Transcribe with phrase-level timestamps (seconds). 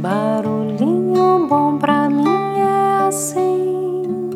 [0.00, 4.30] Barulhinho bom pra mim é assim,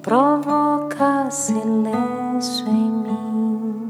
[0.00, 3.88] provoca silêncio em mim.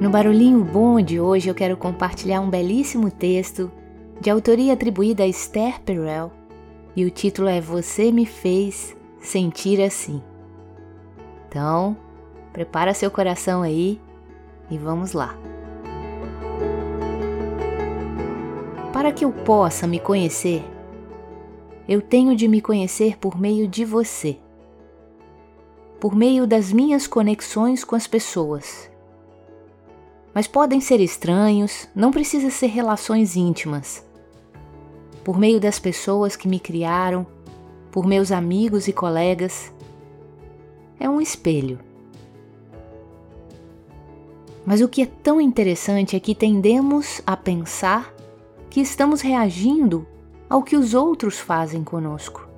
[0.00, 3.70] No Barulhinho Bom de hoje eu quero compartilhar um belíssimo texto
[4.20, 6.32] de autoria atribuída a Esther Perel
[6.96, 10.20] e o título é Você me fez sentir assim.
[11.48, 11.96] Então,
[12.52, 14.00] prepara seu coração aí
[14.68, 15.36] e vamos lá.
[19.02, 20.62] Para que eu possa me conhecer,
[21.88, 24.38] eu tenho de me conhecer por meio de você,
[25.98, 28.88] por meio das minhas conexões com as pessoas.
[30.32, 34.06] Mas podem ser estranhos, não precisa ser relações íntimas.
[35.24, 37.26] Por meio das pessoas que me criaram,
[37.90, 39.72] por meus amigos e colegas.
[41.00, 41.80] É um espelho.
[44.64, 48.21] Mas o que é tão interessante é que tendemos a pensar
[48.72, 50.06] que estamos reagindo
[50.48, 52.48] ao que os outros fazem conosco.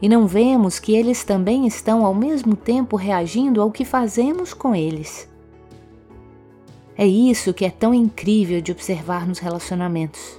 [0.00, 4.74] E não vemos que eles também estão ao mesmo tempo reagindo ao que fazemos com
[4.74, 5.28] eles.
[6.96, 10.38] É isso que é tão incrível de observar nos relacionamentos.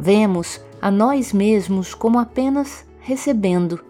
[0.00, 3.84] Vemos a nós mesmos como apenas recebendo.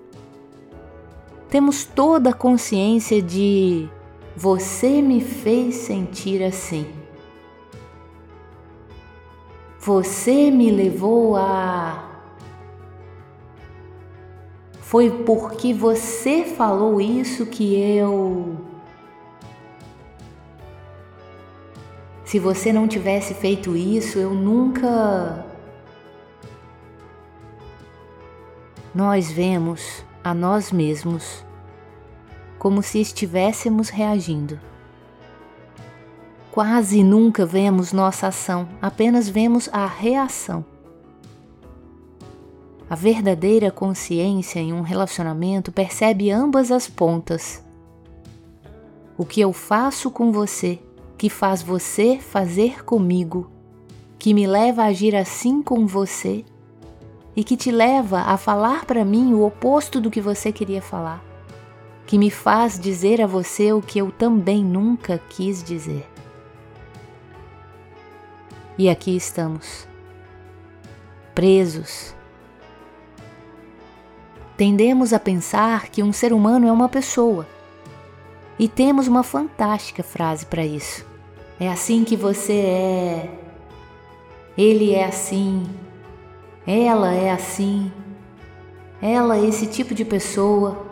[1.49, 3.89] Temos toda a consciência de
[4.37, 7.06] você me fez sentir assim.
[9.87, 12.11] Você me levou a.
[14.81, 18.57] Foi porque você falou isso que eu.
[22.25, 25.47] Se você não tivesse feito isso, eu nunca.
[28.93, 31.45] Nós vemos a nós mesmos
[32.59, 34.59] como se estivéssemos reagindo.
[36.57, 40.65] Quase nunca vemos nossa ação, apenas vemos a reação.
[42.89, 47.63] A verdadeira consciência em um relacionamento percebe ambas as pontas.
[49.19, 50.79] O que eu faço com você,
[51.19, 53.51] que faz você fazer comigo,
[54.19, 56.43] que me leva a agir assim com você
[57.37, 61.23] e que te leva a falar para mim o oposto do que você queria falar,
[62.07, 66.16] que me faz dizer a você o que eu também nunca quis dizer.
[68.79, 69.89] E aqui estamos,
[71.35, 72.15] presos.
[74.55, 77.47] Tendemos a pensar que um ser humano é uma pessoa.
[78.59, 81.07] E temos uma fantástica frase para isso.
[81.59, 83.39] É assim que você é.
[84.59, 85.67] Ele é assim.
[86.67, 87.91] Ela é assim.
[89.01, 90.87] Ela é esse tipo de pessoa.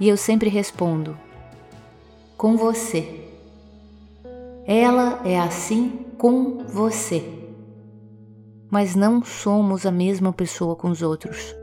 [0.00, 1.18] E eu sempre respondo:
[2.34, 3.27] com você.
[4.70, 7.24] Ela é assim com você.
[8.70, 11.56] Mas não somos a mesma pessoa com os outros.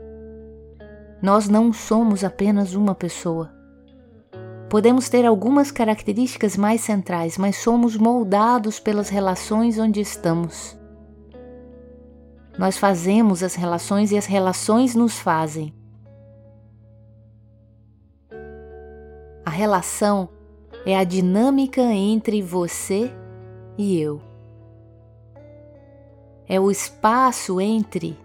[1.22, 3.54] Nós não somos apenas uma pessoa.
[4.68, 10.76] Podemos ter algumas características mais centrais, mas somos moldados pelas relações onde estamos.
[12.58, 15.72] Nós fazemos as relações e as relações nos fazem.
[19.44, 20.28] A relação
[20.86, 23.12] é a dinâmica entre você
[23.76, 24.22] e eu.
[26.48, 28.16] É o espaço entre.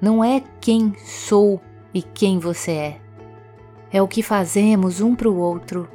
[0.00, 1.60] Não é quem sou
[1.92, 3.00] e quem você é.
[3.90, 5.88] É o que fazemos um para o outro,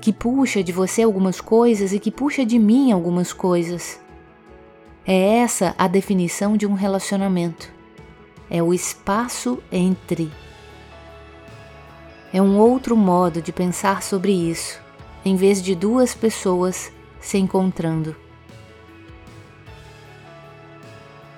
[0.00, 4.00] que puxa de você algumas coisas e que puxa de mim algumas coisas.
[5.04, 7.68] É essa a definição de um relacionamento.
[8.48, 10.30] É o espaço entre.
[12.32, 14.78] É um outro modo de pensar sobre isso,
[15.24, 18.14] em vez de duas pessoas se encontrando.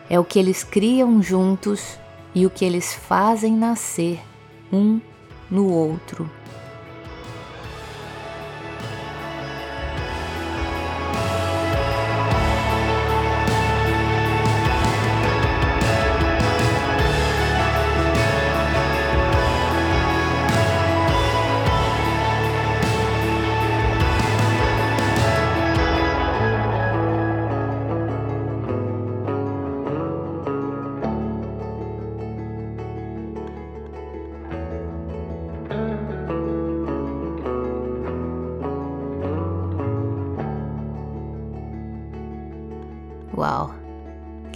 [0.08, 1.96] É o que eles criam juntos
[2.34, 4.20] e o que eles fazem nascer
[4.72, 5.00] um
[5.48, 6.28] no outro.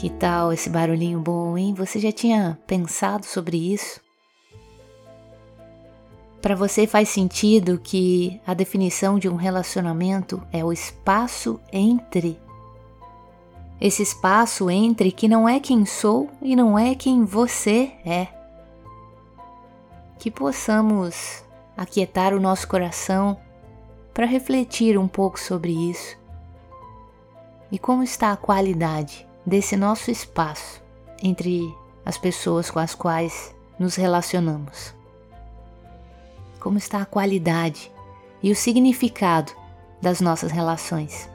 [0.04, 1.72] Que tal esse barulhinho bom, hein?
[1.72, 4.02] Você já tinha pensado sobre isso?
[6.42, 12.38] Para você faz sentido que a definição de um relacionamento é o espaço entre.
[13.80, 18.28] Esse espaço entre que não é quem sou e não é quem você é.
[20.18, 21.42] Que possamos
[21.74, 23.38] aquietar o nosso coração
[24.12, 26.14] para refletir um pouco sobre isso.
[27.72, 30.82] E como está a qualidade desse nosso espaço
[31.23, 31.62] entre
[32.05, 34.94] as pessoas com as quais nos relacionamos?
[36.64, 37.93] como está a qualidade
[38.43, 39.52] e o significado
[40.00, 41.29] das nossas relações.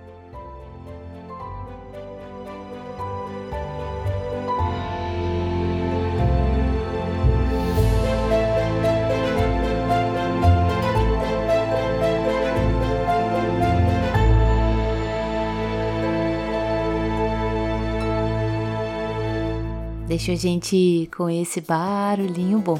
[20.10, 22.80] Deixa a gente com esse barulhinho bom.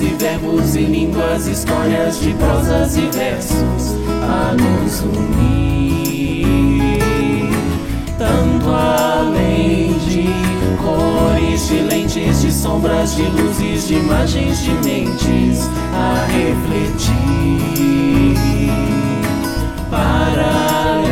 [0.00, 6.44] e verbos e línguas, histórias de prosas e versos a nos unir.
[8.18, 10.28] Tanto além de
[10.76, 17.16] cores, de lentes, de sombras, de luzes, de imagens, de mentes a refletir.
[19.90, 21.05] Para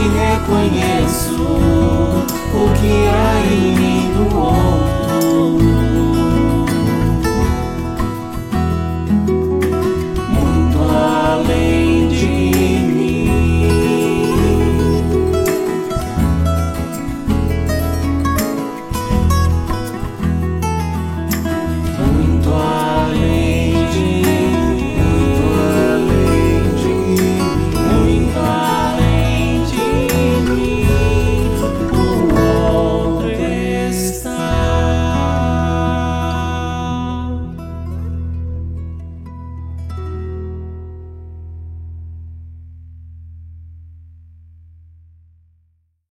[0.00, 5.77] reconheço o que há em mim do outro.